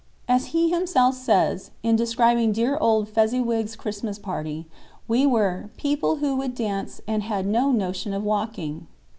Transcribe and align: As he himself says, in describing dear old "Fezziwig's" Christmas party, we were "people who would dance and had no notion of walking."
As 0.27 0.47
he 0.47 0.71
himself 0.71 1.13
says, 1.13 1.69
in 1.83 1.95
describing 1.95 2.51
dear 2.53 2.75
old 2.75 3.07
"Fezziwig's" 3.07 3.75
Christmas 3.75 4.17
party, 4.17 4.65
we 5.07 5.27
were 5.27 5.69
"people 5.77 6.15
who 6.15 6.35
would 6.37 6.55
dance 6.55 7.01
and 7.07 7.21
had 7.21 7.45
no 7.45 7.71
notion 7.71 8.11
of 8.11 8.23
walking." 8.23 8.87